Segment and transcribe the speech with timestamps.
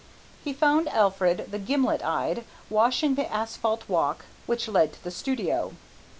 [0.43, 5.73] He found Alfred the gimlet eyed washing the asphalt walk which led to the studio.